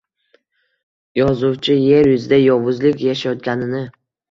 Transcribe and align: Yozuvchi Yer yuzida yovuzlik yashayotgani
Yozuvchi 1.19 1.77
Yer 1.87 2.09
yuzida 2.13 2.41
yovuzlik 2.47 3.07
yashayotgani 3.11 3.87